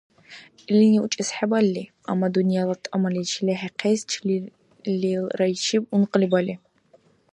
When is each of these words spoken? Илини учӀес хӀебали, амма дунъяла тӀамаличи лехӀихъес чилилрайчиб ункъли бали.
Илини 0.71 0.99
учӀес 1.05 1.29
хӀебали, 1.37 1.83
амма 2.09 2.27
дунъяла 2.33 2.75
тӀамаличи 2.83 3.39
лехӀихъес 3.47 3.99
чилилрайчиб 4.09 5.83
ункъли 5.95 6.27
бали. 6.33 6.55